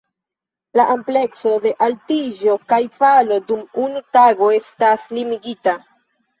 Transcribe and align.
La 0.79 0.85
amplekso 0.93 1.53
de 1.65 1.73
altiĝo 1.89 2.57
kaj 2.75 2.81
falo 2.97 3.39
dum 3.53 3.63
unu 3.87 4.05
tago 4.21 4.53
estas 4.59 5.09
limigita. 5.17 5.81